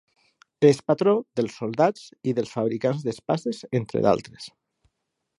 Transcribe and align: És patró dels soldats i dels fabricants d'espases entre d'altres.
És 0.67 0.77
patró 0.91 1.11
dels 1.39 1.57
soldats 1.59 2.07
i 2.31 2.33
dels 2.39 2.53
fabricants 2.55 3.05
d'espases 3.09 3.61
entre 3.81 4.03
d'altres. 4.07 4.49